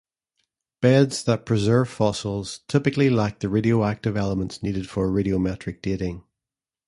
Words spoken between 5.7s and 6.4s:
dating.